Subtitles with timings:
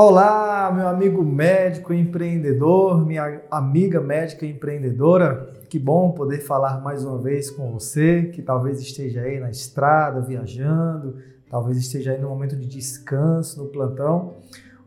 [0.00, 5.52] Olá, meu amigo médico empreendedor, minha amiga médica empreendedora.
[5.68, 10.20] Que bom poder falar mais uma vez com você, que talvez esteja aí na estrada,
[10.20, 11.16] viajando,
[11.50, 14.36] talvez esteja aí no momento de descanso, no plantão,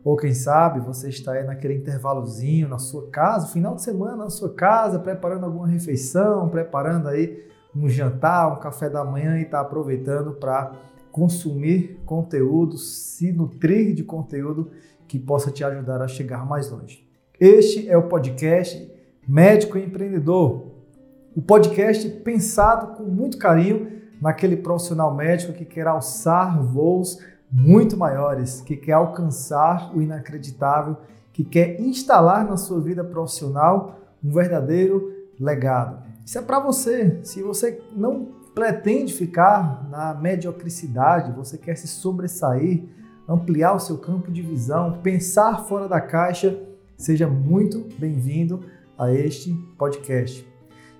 [0.02, 4.30] ou quem sabe você está aí naquele intervalozinho na sua casa, final de semana na
[4.30, 9.60] sua casa, preparando alguma refeição, preparando aí um jantar, um café da manhã e está
[9.60, 10.72] aproveitando para
[11.10, 14.70] consumir conteúdo, se nutrir de conteúdo
[15.12, 17.06] que possa te ajudar a chegar mais longe.
[17.38, 18.90] Este é o podcast
[19.28, 20.68] Médico Empreendedor,
[21.36, 27.18] o podcast pensado com muito carinho naquele profissional médico que quer alçar voos
[27.50, 30.96] muito maiores, que quer alcançar o inacreditável,
[31.30, 36.02] que quer instalar na sua vida profissional um verdadeiro legado.
[36.24, 37.20] Isso é para você.
[37.22, 43.01] Se você não pretende ficar na mediocricidade, você quer se sobressair,
[43.32, 46.60] ampliar o seu campo de visão, pensar fora da caixa,
[46.98, 48.60] seja muito bem-vindo
[48.98, 50.46] a este podcast.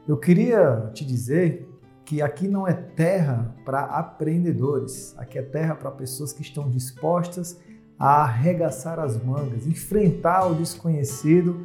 [0.09, 1.69] Eu queria te dizer
[2.07, 7.61] que aqui não é terra para aprendedores, aqui é terra para pessoas que estão dispostas
[7.99, 11.61] a arregaçar as mangas, enfrentar o desconhecido,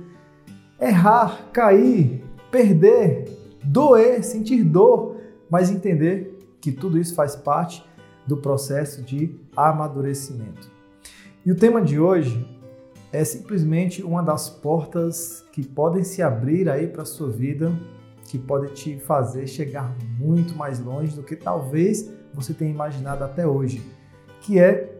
[0.80, 3.26] errar, cair, perder,
[3.64, 5.16] doer, sentir dor,
[5.50, 7.87] mas entender que tudo isso faz parte
[8.28, 10.70] do processo de amadurecimento.
[11.46, 12.46] E o tema de hoje
[13.12, 17.72] é simplesmente uma das portas que podem se abrir aí para a sua vida,
[18.26, 23.48] que pode te fazer chegar muito mais longe do que talvez você tenha imaginado até
[23.48, 23.82] hoje,
[24.42, 24.94] que é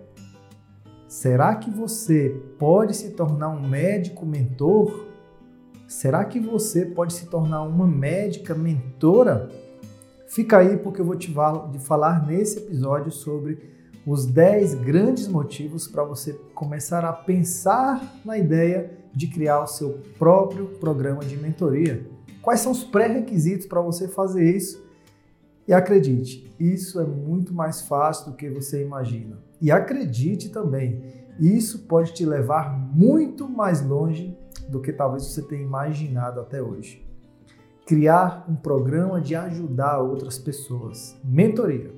[1.08, 5.06] será que você pode se tornar um médico mentor?
[5.88, 9.50] Será que você pode se tornar uma médica mentora?
[10.28, 11.34] Fica aí porque eu vou te
[11.80, 18.92] falar nesse episódio sobre os 10 grandes motivos para você começar a pensar na ideia
[19.14, 22.06] de criar o seu próprio programa de mentoria.
[22.42, 24.86] Quais são os pré-requisitos para você fazer isso?
[25.66, 29.38] E acredite, isso é muito mais fácil do que você imagina.
[29.62, 31.04] E acredite também,
[31.40, 34.38] isso pode te levar muito mais longe
[34.70, 37.07] do que talvez você tenha imaginado até hoje
[37.88, 41.16] criar um programa de ajudar outras pessoas.
[41.24, 41.96] Mentoria.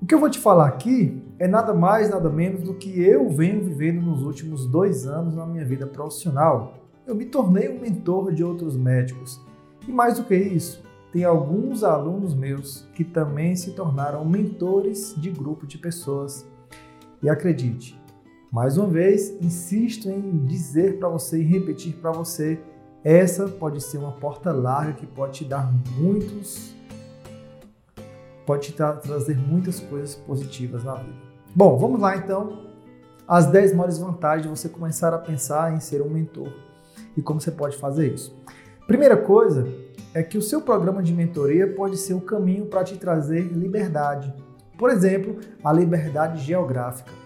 [0.00, 3.28] O que eu vou te falar aqui é nada mais, nada menos do que eu
[3.28, 6.78] venho vivendo nos últimos dois anos na minha vida profissional.
[7.06, 9.38] Eu me tornei um mentor de outros médicos.
[9.86, 10.82] E mais do que isso,
[11.12, 16.46] tem alguns alunos meus que também se tornaram mentores de grupo de pessoas.
[17.22, 18.00] E acredite,
[18.50, 22.58] mais uma vez, insisto em dizer para você e repetir para você
[23.04, 26.74] essa pode ser uma porta larga que pode te dar muitos,
[28.46, 31.18] pode te trazer muitas coisas positivas na vida.
[31.54, 32.64] Bom, vamos lá então.
[33.28, 36.50] As 10 maiores vantagens de você começar a pensar em ser um mentor
[37.14, 38.34] e como você pode fazer isso.
[38.86, 39.68] Primeira coisa
[40.14, 44.32] é que o seu programa de mentoria pode ser o caminho para te trazer liberdade.
[44.78, 47.23] Por exemplo, a liberdade geográfica.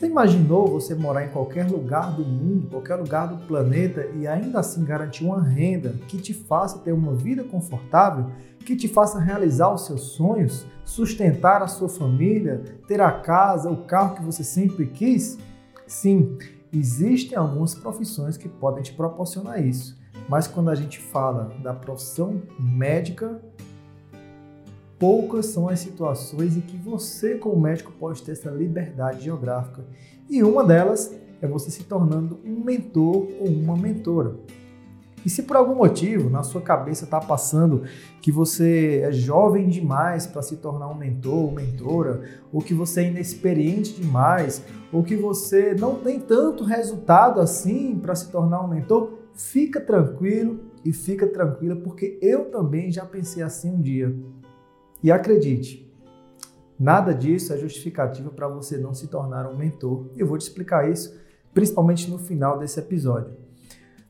[0.00, 4.60] Você imaginou você morar em qualquer lugar do mundo, qualquer lugar do planeta e ainda
[4.60, 8.30] assim garantir uma renda que te faça ter uma vida confortável,
[8.64, 13.84] que te faça realizar os seus sonhos, sustentar a sua família, ter a casa, o
[13.84, 15.36] carro que você sempre quis?
[15.86, 16.38] Sim,
[16.72, 20.00] existem algumas profissões que podem te proporcionar isso.
[20.30, 23.38] Mas quando a gente fala da profissão médica,
[25.00, 29.82] poucas são as situações em que você, como médico, pode ter essa liberdade geográfica.
[30.28, 34.36] E uma delas é você se tornando um mentor ou uma mentora.
[35.24, 37.84] E se por algum motivo na sua cabeça está passando
[38.20, 42.22] que você é jovem demais para se tornar um mentor ou mentora,
[42.52, 48.14] ou que você é inexperiente demais, ou que você não tem tanto resultado assim para
[48.14, 53.70] se tornar um mentor, fica tranquilo e fica tranquila, porque eu também já pensei assim
[53.70, 54.14] um dia.
[55.02, 55.90] E acredite,
[56.78, 60.06] nada disso é justificativo para você não se tornar um mentor.
[60.16, 61.18] Eu vou te explicar isso,
[61.54, 63.34] principalmente no final desse episódio.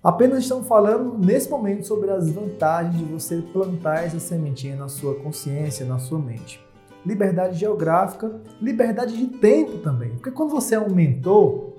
[0.02, 5.14] Apenas estamos falando nesse momento sobre as vantagens de você plantar essa sementinha na sua
[5.16, 6.58] consciência, na sua mente.
[7.04, 10.10] Liberdade geográfica, liberdade de tempo também.
[10.12, 11.74] Porque quando você é um mentor,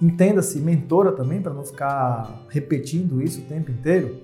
[0.00, 4.20] entenda-se mentora também, para não ficar repetindo isso o tempo inteiro,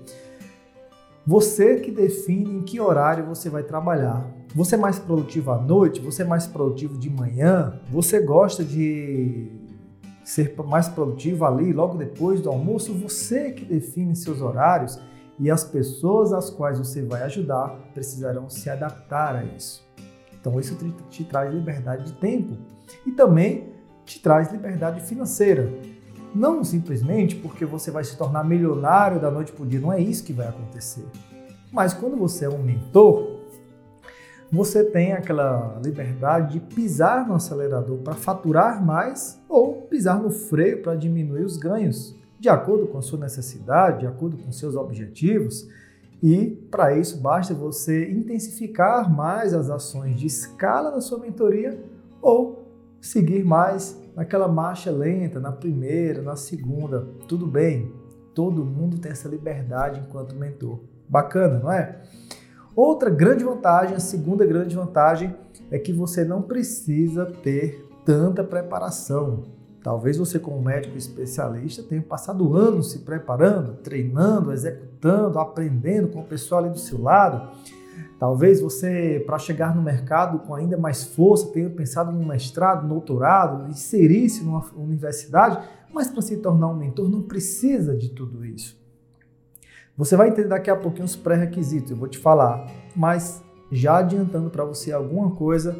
[1.25, 4.25] você que define em que horário você vai trabalhar.
[4.55, 6.01] Você é mais produtivo à noite?
[6.01, 7.79] Você é mais produtivo de manhã?
[7.91, 9.47] Você gosta de
[10.23, 12.93] ser mais produtivo ali logo depois do almoço?
[12.93, 14.99] Você que define seus horários
[15.39, 19.87] e as pessoas às quais você vai ajudar precisarão se adaptar a isso.
[20.39, 22.57] Então isso te, te traz liberdade de tempo.
[23.05, 23.69] E também
[24.05, 25.71] te traz liberdade financeira.
[26.33, 29.99] Não simplesmente porque você vai se tornar milionário da noite para o dia, não é
[29.99, 31.05] isso que vai acontecer.
[31.71, 33.39] Mas quando você é um mentor,
[34.51, 40.81] você tem aquela liberdade de pisar no acelerador para faturar mais ou pisar no freio
[40.81, 45.67] para diminuir os ganhos, de acordo com a sua necessidade, de acordo com seus objetivos.
[46.21, 51.79] E para isso basta você intensificar mais as ações de escala da sua mentoria
[52.21, 52.67] ou
[52.99, 57.07] seguir mais naquela marcha lenta, na primeira, na segunda.
[57.27, 57.91] Tudo bem,
[58.33, 60.79] todo mundo tem essa liberdade enquanto mentor.
[61.07, 62.01] Bacana, não é?
[62.75, 65.35] Outra grande vantagem, a segunda grande vantagem,
[65.69, 69.43] é que você não precisa ter tanta preparação.
[69.83, 76.25] Talvez você, como médico especialista, tenha passado anos se preparando, treinando, executando, aprendendo com o
[76.25, 77.49] pessoal ali do seu lado.
[78.21, 82.87] Talvez você, para chegar no mercado com ainda mais força, tenha pensado em um mestrado,
[82.87, 88.79] doutorado, inserir-se numa universidade, mas para se tornar um mentor não precisa de tudo isso.
[89.97, 94.51] Você vai entender daqui a pouquinho os pré-requisitos, eu vou te falar, mas já adiantando
[94.51, 95.75] para você alguma coisa,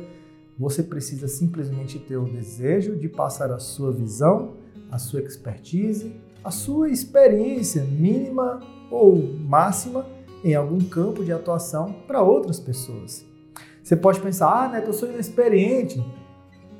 [0.57, 4.55] você precisa simplesmente ter o desejo de passar a sua visão,
[4.89, 8.59] a sua expertise, a sua experiência mínima
[8.89, 10.07] ou máxima
[10.43, 13.25] em algum campo de atuação para outras pessoas.
[13.83, 16.03] Você pode pensar, ah, Neto, eu sou inexperiente.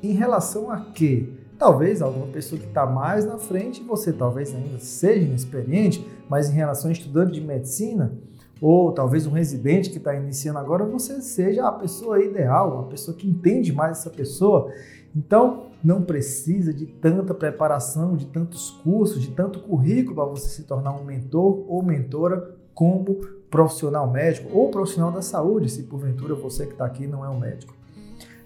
[0.02, 1.28] Em relação a quê?
[1.58, 6.54] Talvez alguma pessoa que está mais na frente, você talvez ainda seja inexperiente, mas em
[6.54, 8.12] relação a estudante de medicina,
[8.60, 13.16] ou talvez um residente que está iniciando agora, você seja a pessoa ideal, a pessoa
[13.16, 14.72] que entende mais essa pessoa.
[15.14, 20.62] Então, não precisa de tanta preparação, de tantos cursos, de tanto currículo para você se
[20.62, 23.16] tornar um mentor ou mentora como
[23.50, 27.38] profissional médico ou profissional da saúde, se porventura você que está aqui não é um
[27.38, 27.74] médico.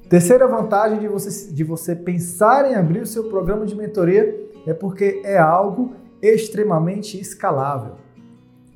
[0.09, 4.73] Terceira vantagem de você, de você pensar em abrir o seu programa de mentoria é
[4.73, 7.95] porque é algo extremamente escalável.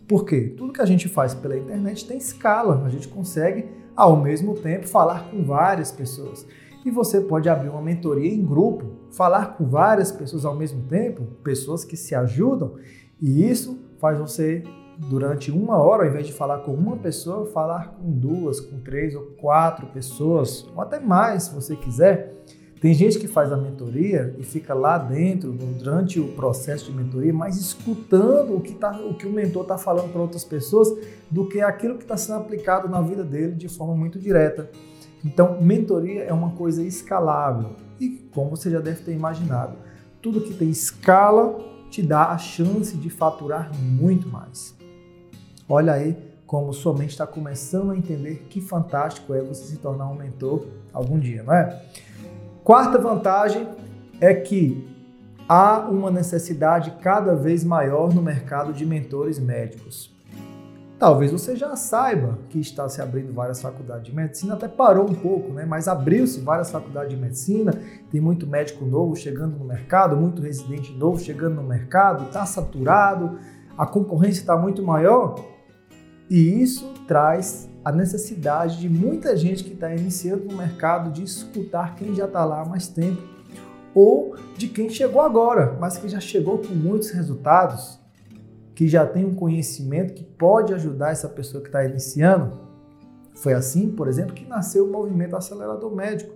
[0.08, 0.54] Por quê?
[0.56, 4.88] Tudo que a gente faz pela internet tem escala, a gente consegue ao mesmo tempo
[4.88, 6.46] falar com várias pessoas.
[6.84, 11.22] E você pode abrir uma mentoria em grupo, falar com várias pessoas ao mesmo tempo,
[11.44, 12.74] pessoas que se ajudam,
[13.20, 14.64] e isso faz você
[15.08, 19.14] durante uma hora, ao invés de falar com uma pessoa, falar com duas, com três
[19.14, 22.34] ou quatro pessoas, ou até mais, se você quiser.
[22.80, 27.32] Tem gente que faz a mentoria e fica lá dentro, durante o processo de mentoria,
[27.32, 30.88] mais escutando o que, tá, o, que o mentor está falando para outras pessoas
[31.30, 34.70] do que aquilo que está sendo aplicado na vida dele de forma muito direta.
[35.22, 39.76] Então, mentoria é uma coisa escalável e, como você já deve ter imaginado,
[40.22, 41.58] tudo que tem escala
[41.90, 44.79] te dá a chance de faturar muito mais.
[45.72, 50.08] Olha aí como sua mente está começando a entender que fantástico é você se tornar
[50.08, 51.80] um mentor algum dia, não é?
[52.64, 53.68] Quarta vantagem
[54.20, 54.84] é que
[55.48, 60.12] há uma necessidade cada vez maior no mercado de mentores médicos.
[60.98, 65.14] Talvez você já saiba que está se abrindo várias faculdades de medicina, até parou um
[65.14, 65.64] pouco, né?
[65.64, 67.72] mas abriu-se várias faculdades de medicina,
[68.10, 73.38] tem muito médico novo chegando no mercado, muito residente novo chegando no mercado, está saturado,
[73.78, 75.59] a concorrência está muito maior.
[76.30, 81.96] E isso traz a necessidade de muita gente que está iniciando no mercado de escutar
[81.96, 83.20] quem já está lá há mais tempo
[83.92, 87.98] ou de quem chegou agora, mas que já chegou com muitos resultados,
[88.76, 92.52] que já tem um conhecimento que pode ajudar essa pessoa que está iniciando.
[93.34, 96.32] Foi assim, por exemplo, que nasceu o movimento acelerador médico.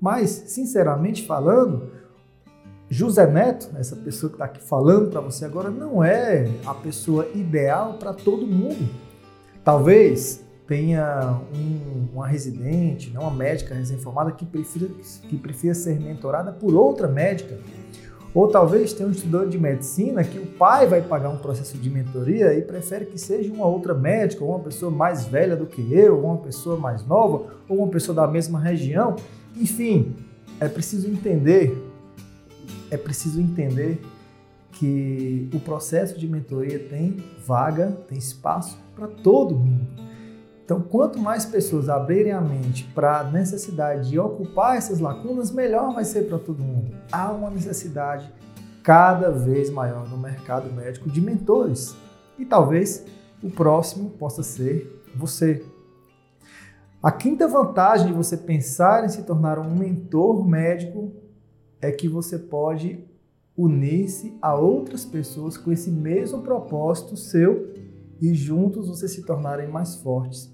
[0.00, 1.92] Mas, sinceramente falando,
[2.88, 7.28] José Neto, essa pessoa que está aqui falando para você agora, não é a pessoa
[7.34, 9.09] ideal para todo mundo.
[9.64, 14.88] Talvez tenha um, uma residente, não uma médica recém-formada que prefira,
[15.28, 17.58] que prefira ser mentorada por outra médica.
[18.32, 21.90] Ou talvez tenha um estudante de medicina que o pai vai pagar um processo de
[21.90, 25.92] mentoria e prefere que seja uma outra médica, ou uma pessoa mais velha do que
[25.92, 29.16] eu, ou uma pessoa mais nova, ou uma pessoa da mesma região.
[29.56, 30.14] Enfim,
[30.60, 31.76] é preciso entender,
[32.88, 34.00] é preciso entender
[34.72, 39.88] que o processo de mentoria tem vaga, tem espaço para todo mundo.
[40.64, 45.92] Então, quanto mais pessoas abrirem a mente para a necessidade de ocupar essas lacunas, melhor
[45.92, 46.96] vai ser para todo mundo.
[47.10, 48.32] Há uma necessidade
[48.82, 51.96] cada vez maior no mercado médico de mentores.
[52.38, 53.04] E talvez
[53.42, 55.64] o próximo possa ser você.
[57.02, 61.12] A quinta vantagem de você pensar em se tornar um mentor médico
[61.80, 63.09] é que você pode
[63.62, 67.72] unir-se a outras pessoas com esse mesmo propósito seu
[68.20, 70.50] e juntos vocês se tornarem mais fortes.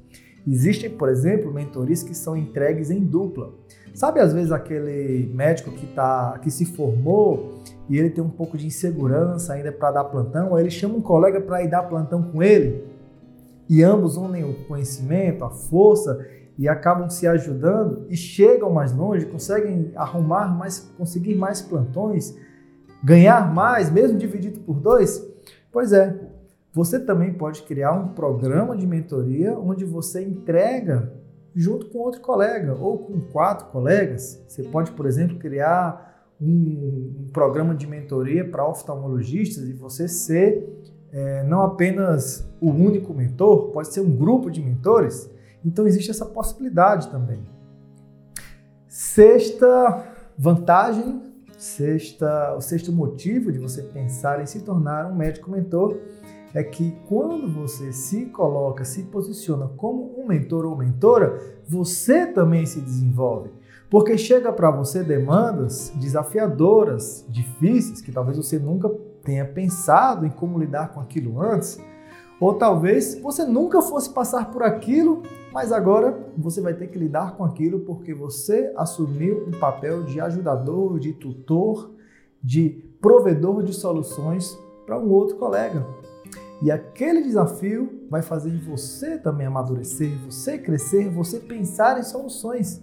[0.46, 3.52] Existem, por exemplo, mentorias que são entregues em dupla.
[3.92, 7.54] Sabe, às vezes, aquele médico que, tá, que se formou
[7.88, 11.00] e ele tem um pouco de insegurança ainda para dar plantão, aí ele chama um
[11.00, 12.84] colega para ir dar plantão com ele
[13.68, 16.24] e ambos unem o conhecimento, a força
[16.58, 22.36] e acabam se ajudando e chegam mais longe, conseguem arrumar mais, conseguir mais plantões,
[23.02, 25.24] ganhar mais, mesmo dividido por dois?
[25.70, 26.18] Pois é,
[26.72, 31.12] você também pode criar um programa de mentoria onde você entrega
[31.54, 34.44] junto com outro colega ou com quatro colegas.
[34.46, 40.76] Você pode, por exemplo, criar um, um programa de mentoria para oftalmologistas e você ser
[41.12, 45.30] é, não apenas o único mentor, pode ser um grupo de mentores.
[45.64, 47.40] Então existe essa possibilidade também.
[48.86, 50.04] Sexta
[50.36, 51.22] vantagem,
[51.56, 55.98] sexta, o sexto motivo de você pensar em se tornar um médico mentor
[56.54, 62.64] é que quando você se coloca, se posiciona como um mentor ou mentora, você também
[62.64, 63.50] se desenvolve.
[63.90, 68.88] Porque chega para você demandas desafiadoras, difíceis, que talvez você nunca
[69.22, 71.80] tenha pensado em como lidar com aquilo antes,
[72.40, 77.36] ou talvez você nunca fosse passar por aquilo, mas agora você vai ter que lidar
[77.36, 81.90] com aquilo porque você assumiu um papel de ajudador, de tutor,
[82.42, 85.86] de provedor de soluções para um outro colega.
[86.62, 92.82] E aquele desafio vai fazer você também amadurecer, você crescer, você pensar em soluções.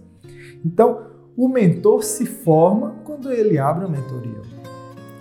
[0.64, 1.06] Então,
[1.36, 4.54] o mentor se forma quando ele abre a mentoria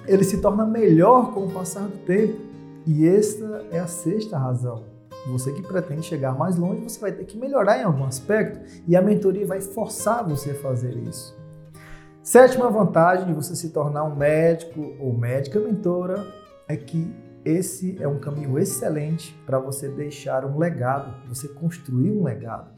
[0.07, 2.52] ele se torna melhor com o passar do tempo.
[2.85, 4.83] E esta é a sexta razão.
[5.27, 8.95] Você que pretende chegar mais longe, você vai ter que melhorar em algum aspecto e
[8.95, 11.33] a mentoria vai forçar você a fazer isso.
[12.21, 16.25] Sétima vantagem de você se tornar um médico ou médica mentora
[16.67, 17.13] é que
[17.45, 22.71] esse é um caminho excelente para você deixar um legado, você construir um legado.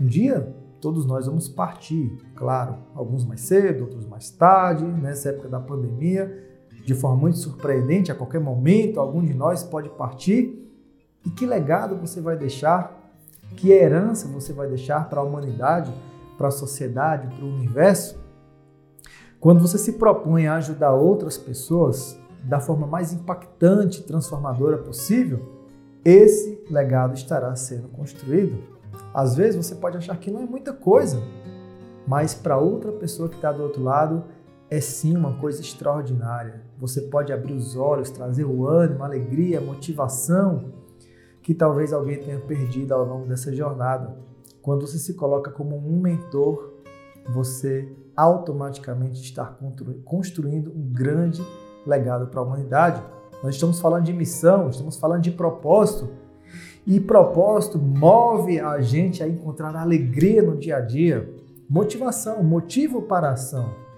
[0.00, 5.48] Um dia todos nós vamos partir, claro, alguns mais cedo, outros mais tarde, nessa época
[5.48, 6.51] da pandemia,
[6.84, 10.58] de forma muito surpreendente, a qualquer momento, algum de nós pode partir.
[11.24, 13.00] E que legado você vai deixar?
[13.56, 15.92] Que herança você vai deixar para a humanidade,
[16.36, 18.20] para a sociedade, para o universo?
[19.38, 25.40] Quando você se propõe a ajudar outras pessoas da forma mais impactante transformadora possível,
[26.04, 28.58] esse legado estará sendo construído.
[29.14, 31.22] Às vezes você pode achar que não é muita coisa,
[32.06, 34.24] mas para outra pessoa que está do outro lado,
[34.72, 36.62] é sim uma coisa extraordinária.
[36.78, 40.72] Você pode abrir os olhos, trazer o ânimo, a alegria, a motivação
[41.42, 44.16] que talvez alguém tenha perdido ao longo dessa jornada.
[44.62, 46.72] Quando você se coloca como um mentor,
[47.34, 47.86] você
[48.16, 49.44] automaticamente está
[50.06, 51.44] construindo um grande
[51.86, 53.02] legado para a humanidade.
[53.42, 56.08] Nós estamos falando de missão, estamos falando de propósito.
[56.86, 61.30] E propósito move a gente a encontrar alegria no dia a dia,
[61.68, 63.91] motivação, motivo para a ação.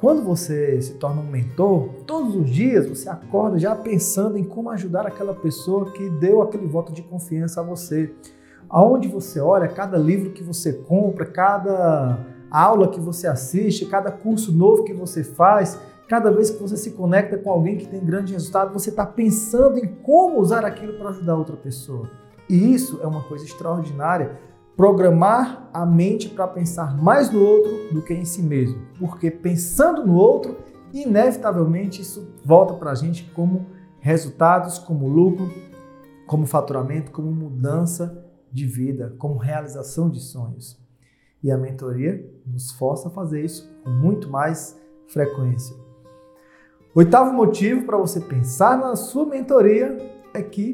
[0.00, 4.70] Quando você se torna um mentor, todos os dias você acorda já pensando em como
[4.70, 8.10] ajudar aquela pessoa que deu aquele voto de confiança a você.
[8.66, 12.18] Aonde você olha, cada livro que você compra, cada
[12.50, 15.78] aula que você assiste, cada curso novo que você faz,
[16.08, 19.76] cada vez que você se conecta com alguém que tem grande resultado, você está pensando
[19.76, 22.08] em como usar aquilo para ajudar outra pessoa.
[22.48, 24.40] E isso é uma coisa extraordinária
[24.80, 28.80] programar a mente para pensar mais no outro do que em si mesmo.
[28.98, 30.56] Porque pensando no outro,
[30.90, 33.66] inevitavelmente isso volta para a gente como
[33.98, 35.52] resultados, como lucro,
[36.26, 40.82] como faturamento, como mudança de vida, como realização de sonhos.
[41.42, 45.76] E a mentoria nos força a fazer isso com muito mais frequência.
[46.94, 49.98] Oitavo motivo para você pensar na sua mentoria
[50.32, 50.72] é que,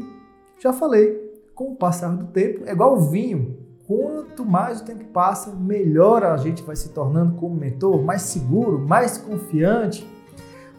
[0.61, 3.66] já falei, com o passar do tempo, é igual o vinho.
[3.87, 8.81] Quanto mais o tempo passa, melhor a gente vai se tornando como mentor, mais seguro,
[8.81, 10.05] mais confiante,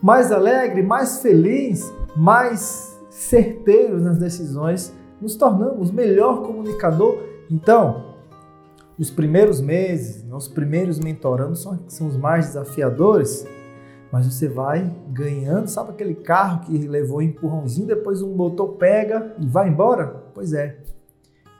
[0.01, 7.17] mais alegre, mais feliz, mais certeiro nas decisões, nos tornamos melhor comunicador.
[7.49, 8.13] Então,
[8.99, 13.47] os primeiros meses, os primeiros mentorando são, são os mais desafiadores,
[14.11, 19.33] mas você vai ganhando, sabe aquele carro que levou um empurrãozinho, depois um motor pega
[19.39, 20.23] e vai embora?
[20.33, 20.77] Pois é,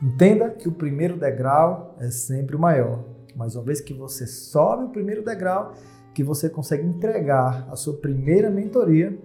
[0.02, 3.04] Entenda que o primeiro degrau é sempre o maior,
[3.36, 5.74] mas uma vez que você sobe o primeiro degrau,
[6.14, 9.18] que você consegue entregar a sua primeira mentoria,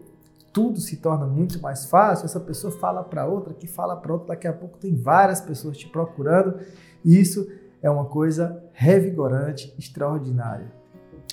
[0.52, 2.24] tudo se torna muito mais fácil.
[2.24, 5.76] Essa pessoa fala para outra, que fala para outra, daqui a pouco tem várias pessoas
[5.76, 6.58] te procurando,
[7.04, 7.50] e isso
[7.82, 10.72] é uma coisa revigorante, extraordinária.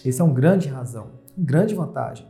[0.04, 2.28] Esse é um grande razão, uma grande vantagem.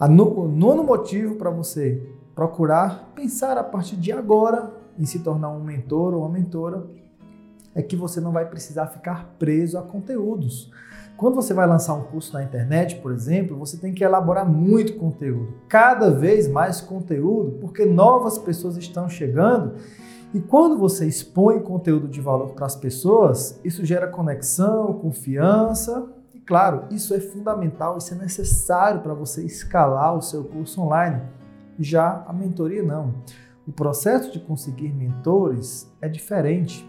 [0.00, 2.02] o nono motivo para você
[2.34, 6.84] procurar pensar a partir de agora em se tornar um mentor ou uma mentora
[7.74, 10.70] é que você não vai precisar ficar preso a conteúdos.
[11.16, 14.96] Quando você vai lançar um curso na internet, por exemplo, você tem que elaborar muito
[14.96, 19.74] conteúdo, cada vez mais conteúdo, porque novas pessoas estão chegando.
[20.32, 26.08] E quando você expõe conteúdo de valor para as pessoas, isso gera conexão, confiança.
[26.34, 31.20] E claro, isso é fundamental, isso é necessário para você escalar o seu curso online.
[31.78, 33.14] Já a mentoria não.
[33.70, 36.84] O processo de conseguir mentores é diferente.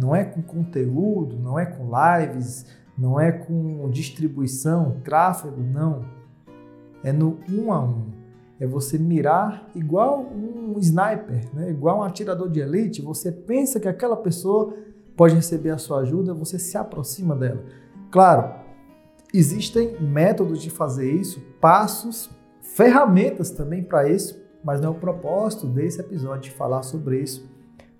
[0.00, 2.66] Não é com conteúdo, não é com lives,
[2.98, 6.04] não é com distribuição, tráfego, não.
[7.04, 8.06] É no um a um.
[8.58, 11.70] É você mirar igual um sniper, né?
[11.70, 13.00] igual um atirador de elite.
[13.00, 14.74] Você pensa que aquela pessoa
[15.16, 17.62] pode receber a sua ajuda, você se aproxima dela.
[18.10, 18.52] Claro,
[19.32, 22.28] existem métodos de fazer isso, passos,
[22.60, 27.50] ferramentas também para isso, mas não é o propósito desse episódio de falar sobre isso.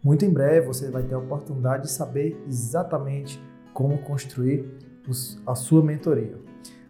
[0.03, 3.43] Muito em breve você vai ter a oportunidade de saber exatamente
[3.73, 4.69] como construir
[5.09, 6.37] os, a sua mentoria.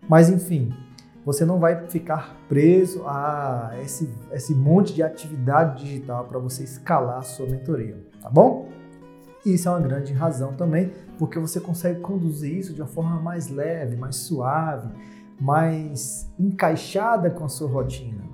[0.08, 0.72] Mas enfim,
[1.24, 7.18] você não vai ficar preso a esse, esse monte de atividade digital para você escalar
[7.18, 8.68] a sua mentoria, tá bom?
[9.44, 13.20] E isso é uma grande razão também, porque você consegue conduzir isso de uma forma
[13.20, 14.88] mais leve, mais suave,
[15.40, 18.31] mais encaixada com a sua rotina.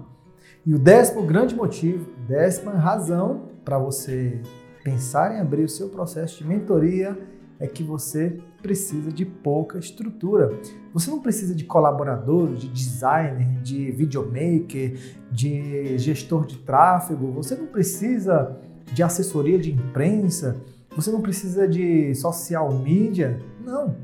[0.68, 4.38] E o décimo grande motivo, décima razão para você
[4.84, 7.18] pensar em abrir o seu processo de mentoria
[7.58, 10.52] é que você precisa de pouca estrutura.
[10.92, 17.68] Você não precisa de colaborador, de designer, de videomaker, de gestor de tráfego, você não
[17.68, 18.54] precisa
[18.92, 20.54] de assessoria de imprensa,
[20.94, 23.96] você não precisa de social media, não.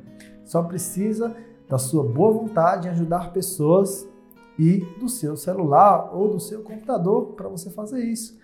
[0.46, 1.36] Só precisa
[1.68, 4.08] da sua boa vontade em ajudar pessoas
[4.58, 8.38] e do seu celular ou do seu computador para você fazer isso.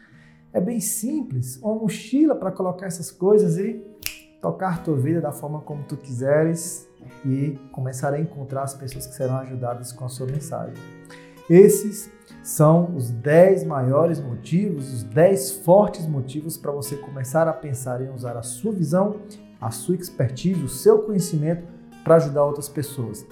[0.52, 3.80] É bem simples, uma mochila para colocar essas coisas e
[4.40, 6.88] tocar tua vida da forma como tu quiseres
[7.24, 10.74] e começar a encontrar as pessoas que serão ajudadas com a sua mensagem.
[11.48, 12.10] Esses
[12.42, 18.08] são os 10 maiores motivos, os 10 fortes motivos para você começar a pensar em
[18.10, 19.16] usar a sua visão,
[19.60, 21.64] a sua expertise, o seu conhecimento
[22.02, 23.26] para ajudar outras pessoas.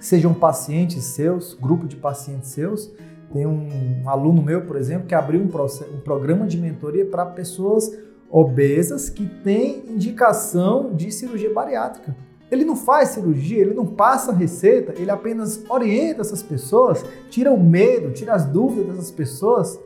[0.00, 2.90] Sejam pacientes seus, grupo de pacientes seus.
[3.32, 7.92] Tem um, aluno meu, por exemplo, que abriu um, um programa de mentoria para pessoas
[8.30, 12.16] obesas que têm indicação de cirurgia bariátrica.
[12.50, 17.62] Ele não faz cirurgia, ele não passa receita, ele apenas orienta essas pessoas, tira o
[17.62, 19.78] medo, tira as dúvidas dessas pessoas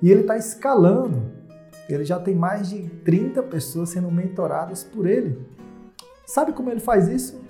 [0.00, 1.36] e ele está escalando.
[1.88, 5.38] Ele já tem mais de 30 pessoas sendo mentoradas por ele.
[6.26, 7.40] Sabe como ele faz isso?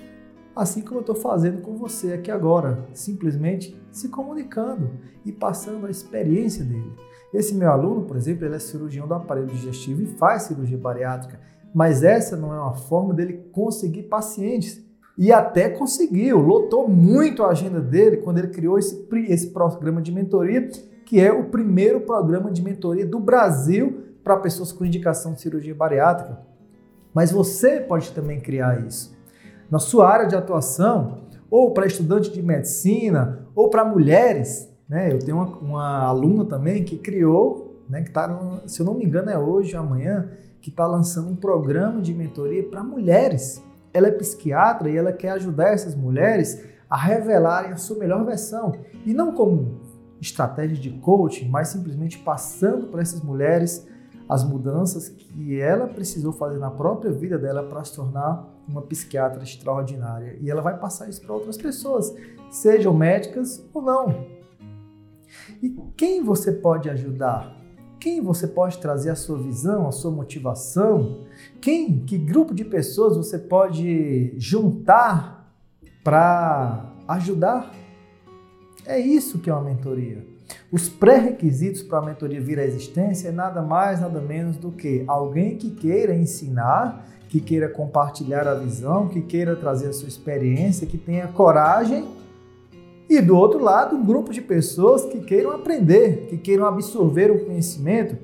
[0.59, 4.90] Assim como eu estou fazendo com você aqui agora, simplesmente se comunicando
[5.25, 6.92] e passando a experiência dele.
[7.33, 11.38] Esse meu aluno, por exemplo, ele é cirurgião do aparelho digestivo e faz cirurgia bariátrica,
[11.73, 14.85] mas essa não é uma forma dele conseguir pacientes.
[15.16, 20.11] E até conseguiu, lotou muito a agenda dele quando ele criou esse, esse programa de
[20.11, 20.68] mentoria,
[21.07, 25.75] que é o primeiro programa de mentoria do Brasil para pessoas com indicação de cirurgia
[25.75, 26.37] bariátrica.
[27.14, 29.18] Mas você pode também criar isso.
[29.71, 31.19] Na sua área de atuação,
[31.51, 35.13] ou para estudante de medicina, ou para mulheres, né?
[35.13, 38.29] Eu tenho uma, uma aluna também que criou, né, que está,
[38.67, 42.15] se eu não me engano, é hoje ou amanhã, que está lançando um programa de
[42.15, 43.63] mentoria para mulheres.
[43.93, 48.73] Ela é psiquiatra e ela quer ajudar essas mulheres a revelarem a sua melhor versão.
[49.05, 49.81] E não como
[50.21, 53.87] estratégia de coaching, mas simplesmente passando para essas mulheres
[54.29, 59.43] as mudanças que ela precisou fazer na própria vida dela para se tornar uma psiquiatra
[59.43, 60.37] extraordinária.
[60.41, 62.14] E ela vai passar isso para outras pessoas,
[62.51, 64.27] sejam médicas ou não.
[65.62, 67.57] E quem você pode ajudar?
[67.99, 71.25] Quem você pode trazer a sua visão, a sua motivação?
[71.61, 75.53] Quem, que grupo de pessoas você pode juntar
[76.05, 77.73] para ajudar?
[78.87, 80.38] É isso que é uma mentoria.
[80.71, 85.03] Os pré-requisitos para a mentoria vir à existência é nada mais, nada menos do que
[85.07, 90.87] alguém que queira ensinar, que queira compartilhar a visão, que queira trazer a sua experiência,
[90.87, 92.07] que tenha coragem
[93.09, 97.47] e do outro lado, um grupo de pessoas que queiram aprender, que queiram absorver o
[97.47, 98.19] conhecimento,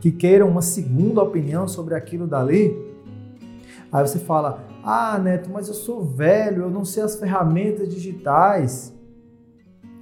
[0.00, 2.76] que queiram uma segunda opinião sobre aquilo dali.
[3.90, 8.94] Aí você fala: Ah, Neto, mas eu sou velho, eu não sei as ferramentas digitais.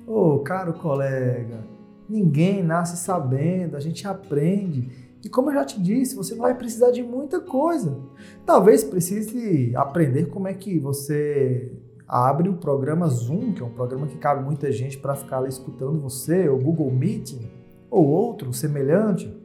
[0.07, 1.65] Ô, oh, caro colega,
[2.09, 5.07] ninguém nasce sabendo, a gente aprende.
[5.25, 7.99] E como eu já te disse, você vai precisar de muita coisa.
[8.45, 11.73] Talvez precise aprender como é que você
[12.07, 15.49] abre o programa Zoom, que é um programa que cabe muita gente para ficar lá
[15.49, 17.51] escutando você, ou Google Meeting,
[17.90, 19.37] ou outro semelhante.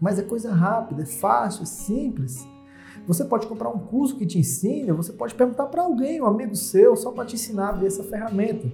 [0.00, 2.48] Mas é coisa rápida, é fácil, é simples.
[3.06, 6.56] Você pode comprar um curso que te ensine, você pode perguntar para alguém, um amigo
[6.56, 8.66] seu, só para te ensinar a ver essa ferramenta.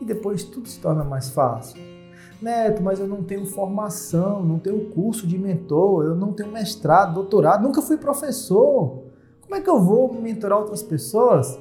[0.00, 1.97] E depois tudo se torna mais fácil.
[2.40, 7.14] Neto, mas eu não tenho formação, não tenho curso de mentor, eu não tenho mestrado,
[7.14, 9.02] doutorado, nunca fui professor.
[9.40, 11.58] Como é que eu vou mentorar outras pessoas?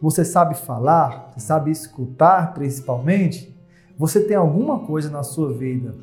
[0.00, 1.32] Você sabe falar?
[1.32, 3.56] Você sabe escutar principalmente?
[3.98, 5.94] Você tem alguma coisa na sua vida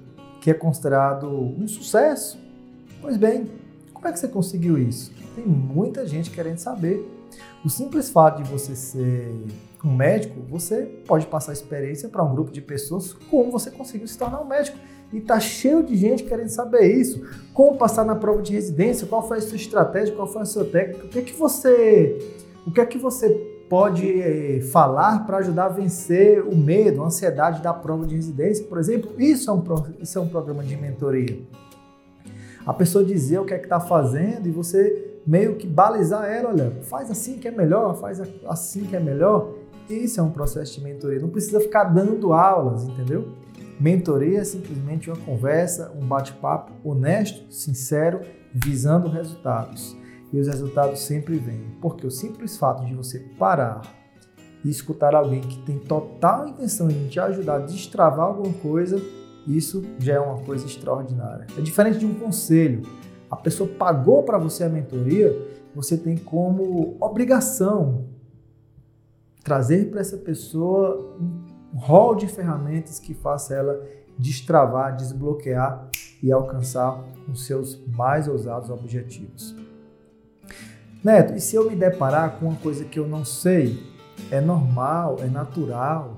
[0.41, 2.39] que é considerado um sucesso?
[3.01, 3.49] Pois bem,
[3.93, 5.13] como é que você conseguiu isso?
[5.35, 7.18] Tem muita gente querendo saber.
[7.63, 9.35] O simples fato de você ser
[9.83, 14.17] um médico, você pode passar experiência para um grupo de pessoas como você conseguiu se
[14.17, 14.77] tornar um médico.
[15.11, 17.25] E tá cheio de gente querendo saber isso.
[17.53, 20.65] Como passar na prova de residência, qual foi a sua estratégia, qual foi a sua
[20.65, 22.17] técnica, o que é que você,
[22.65, 23.29] o que é que você
[23.67, 28.65] pode eh, falar para ajudar a vencer o medo, a ansiedade da prova de residência,
[28.65, 29.11] por exemplo.
[29.17, 29.63] Isso é um,
[29.99, 31.39] isso é um programa de mentoria.
[32.65, 36.49] A pessoa dizer o que é que está fazendo e você meio que balizar ela,
[36.49, 39.53] olha, faz assim que é melhor, faz assim que é melhor.
[39.89, 41.19] Isso é um processo de mentoria.
[41.19, 43.33] Não precisa ficar dando aulas, entendeu?
[43.79, 48.21] Mentoria é simplesmente uma conversa, um bate-papo honesto, sincero,
[48.53, 49.95] visando resultados.
[50.31, 51.61] E os resultados sempre vêm.
[51.81, 53.81] Porque o simples fato de você parar
[54.63, 59.01] e escutar alguém que tem total intenção de te ajudar a destravar alguma coisa,
[59.47, 61.47] isso já é uma coisa extraordinária.
[61.57, 62.81] É diferente de um conselho.
[63.29, 65.35] A pessoa pagou para você a mentoria,
[65.75, 68.05] você tem como obrigação
[69.43, 71.17] trazer para essa pessoa
[71.73, 73.79] um rol de ferramentas que faça ela
[74.17, 75.89] destravar, desbloquear
[76.21, 79.55] e alcançar os seus mais ousados objetivos.
[81.03, 83.81] Neto, e se eu me deparar com uma coisa que eu não sei?
[84.29, 86.17] É normal, é natural.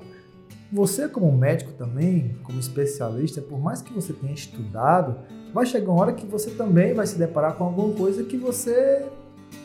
[0.73, 5.19] Você, como médico também, como especialista, por mais que você tenha estudado,
[5.53, 9.05] vai chegar uma hora que você também vai se deparar com alguma coisa que você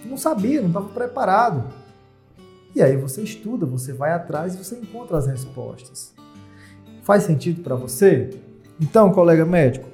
[0.05, 1.65] não sabia, não estava preparado.
[2.75, 6.13] E aí você estuda, você vai atrás e você encontra as respostas.
[7.03, 8.31] Faz sentido para você?
[8.81, 9.89] Então, colega médico,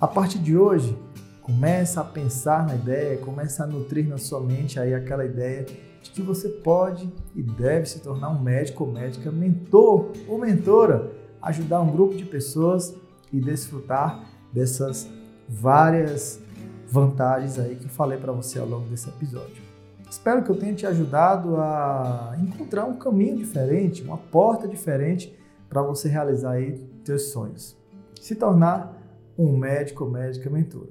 [0.00, 0.96] a partir de hoje,
[1.42, 5.66] começa a pensar na ideia, começa a nutrir na sua mente aí aquela ideia
[6.02, 11.12] de que você pode e deve se tornar um médico ou médica mentor ou mentora,
[11.42, 12.94] ajudar um grupo de pessoas
[13.32, 15.08] e desfrutar dessas
[15.48, 16.40] várias
[16.88, 19.62] vantagens aí que eu falei para você ao longo desse episódio.
[20.10, 25.36] Espero que eu tenha te ajudado a encontrar um caminho diferente, uma porta diferente
[25.68, 27.76] para você realizar aí seus sonhos.
[28.20, 29.00] Se tornar
[29.38, 30.90] um médico ou médica mentora.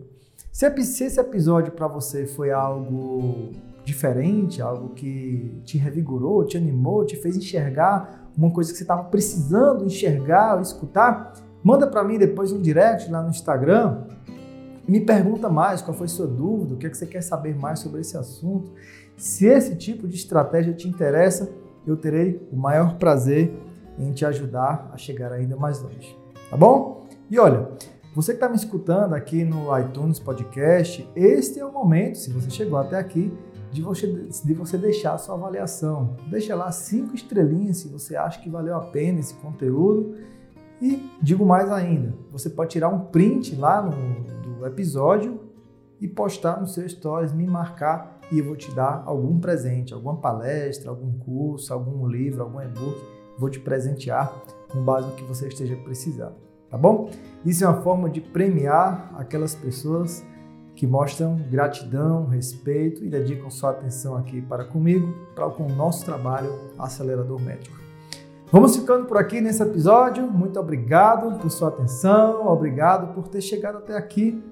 [0.51, 3.51] Se esse episódio para você foi algo
[3.83, 9.03] diferente, algo que te revigorou, te animou, te fez enxergar uma coisa que você estava
[9.03, 14.03] precisando enxergar escutar, manda para mim depois um direct lá no Instagram.
[14.87, 17.79] Me pergunta mais qual foi sua dúvida, o que, é que você quer saber mais
[17.79, 18.71] sobre esse assunto.
[19.15, 21.51] Se esse tipo de estratégia te interessa,
[21.85, 23.53] eu terei o maior prazer
[23.97, 26.17] em te ajudar a chegar ainda mais longe.
[26.49, 27.05] Tá bom?
[27.29, 27.69] E olha,
[28.15, 32.49] você que está me escutando aqui no iTunes Podcast, este é o momento, se você
[32.49, 33.31] chegou até aqui,
[33.71, 36.15] de você, de você deixar a sua avaliação.
[36.27, 40.15] Deixa lá cinco estrelinhas se você acha que valeu a pena esse conteúdo.
[40.81, 45.39] E digo mais ainda, você pode tirar um print lá no, do episódio
[45.99, 50.17] e postar no seu stories, me marcar e eu vou te dar algum presente, alguma
[50.17, 52.97] palestra, algum curso, algum livro, algum e-book,
[53.37, 54.31] vou te presentear
[54.71, 56.35] com base no que você esteja precisando,
[56.69, 57.09] tá bom?
[57.43, 60.23] Isso é uma forma de premiar aquelas pessoas
[60.75, 66.05] que mostram gratidão, respeito e dedicam sua atenção aqui para comigo, para com o nosso
[66.05, 67.88] trabalho Acelerador Médico.
[68.51, 70.25] Vamos ficando por aqui nesse episódio.
[70.25, 74.43] Muito obrigado por sua atenção, obrigado por ter chegado até aqui,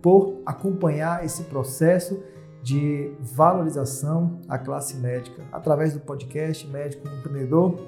[0.00, 2.18] por acompanhar esse processo
[2.62, 7.78] de valorização à classe médica através do podcast Médico Empreendedor,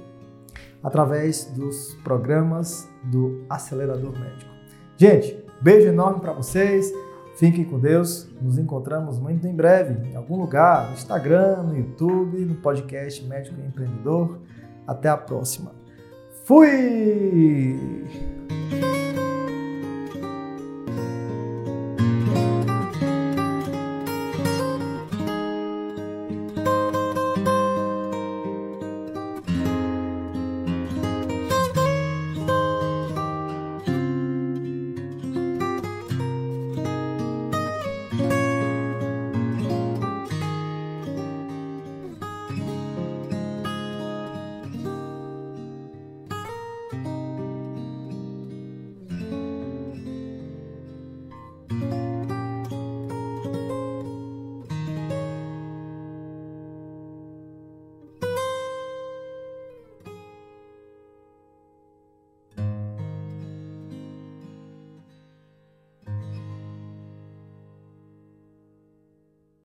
[0.82, 4.50] através dos programas do Acelerador Médico.
[4.98, 6.92] Gente, beijo enorme para vocês.
[7.36, 8.28] Fiquem com Deus.
[8.38, 13.58] Nos encontramos muito em breve, em algum lugar, no Instagram, no YouTube, no podcast Médico
[13.62, 14.40] Empreendedor.
[14.86, 15.74] Até a próxima.
[16.44, 18.04] Fui!